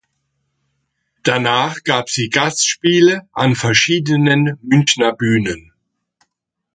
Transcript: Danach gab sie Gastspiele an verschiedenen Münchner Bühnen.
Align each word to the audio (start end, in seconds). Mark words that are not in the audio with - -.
Danach 1.21 1.83
gab 1.83 2.09
sie 2.09 2.29
Gastspiele 2.29 3.29
an 3.33 3.53
verschiedenen 3.53 4.57
Münchner 4.63 5.13
Bühnen. 5.13 5.73